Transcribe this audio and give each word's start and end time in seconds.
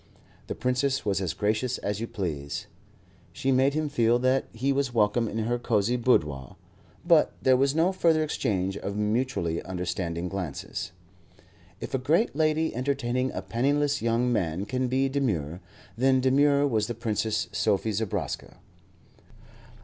The 0.47 0.55
Princess 0.55 1.05
was 1.05 1.21
as 1.21 1.35
gracious 1.35 1.77
as 1.77 1.99
you 1.99 2.07
please. 2.07 2.65
She 3.31 3.51
made 3.51 3.75
him 3.75 3.87
feel 3.87 4.17
that 4.17 4.45
he 4.51 4.73
was 4.73 4.95
welcome 4.95 5.27
in 5.27 5.37
her 5.37 5.59
cosy 5.59 5.95
boudoir; 5.95 6.55
but 7.05 7.33
there 7.43 7.55
was 7.55 7.75
no 7.75 7.91
further 7.91 8.23
exchange 8.23 8.75
of 8.77 8.95
mutually 8.97 9.61
understanding 9.61 10.27
glances. 10.27 10.91
If 11.79 11.93
a 11.93 11.99
great 11.99 12.35
lady 12.35 12.75
entertaining 12.75 13.31
a 13.33 13.43
penniless 13.43 14.01
young 14.01 14.33
man 14.33 14.65
can 14.65 14.87
be 14.87 15.07
demure, 15.07 15.61
then 15.95 16.19
demure 16.19 16.65
was 16.67 16.87
the 16.87 16.95
Princess 16.95 17.47
Sophie 17.51 17.91
Zobraska. 17.91 18.55